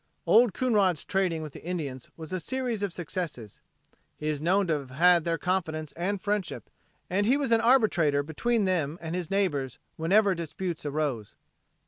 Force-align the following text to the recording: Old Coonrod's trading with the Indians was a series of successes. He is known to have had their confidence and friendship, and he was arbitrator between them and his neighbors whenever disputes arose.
Old 0.25 0.55
Coonrod's 0.55 1.03
trading 1.05 1.43
with 1.43 1.53
the 1.53 1.63
Indians 1.63 2.09
was 2.17 2.33
a 2.33 2.39
series 2.39 2.81
of 2.81 2.91
successes. 2.91 3.61
He 4.17 4.29
is 4.29 4.41
known 4.41 4.65
to 4.65 4.73
have 4.79 4.89
had 4.89 5.25
their 5.25 5.37
confidence 5.37 5.91
and 5.91 6.19
friendship, 6.19 6.71
and 7.07 7.27
he 7.27 7.37
was 7.37 7.51
arbitrator 7.51 8.23
between 8.23 8.65
them 8.65 8.97
and 8.99 9.13
his 9.13 9.29
neighbors 9.29 9.77
whenever 9.97 10.33
disputes 10.33 10.87
arose. 10.87 11.35